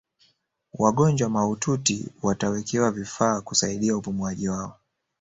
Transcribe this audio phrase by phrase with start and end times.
[0.73, 4.77] wagonjwa mahututi watawekewa vifaa kusaidia upumuaji wao